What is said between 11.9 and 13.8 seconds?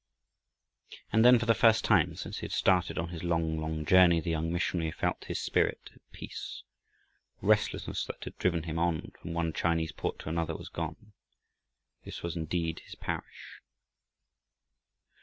This was indeed his parish.